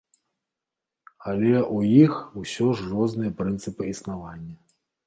Але 1.31 1.53
ў 1.75 2.01
іх 2.07 2.13
усё 2.45 2.67
ж 2.81 2.89
розныя 2.97 3.31
прынцыпы 3.45 3.83
існавання. 3.95 4.55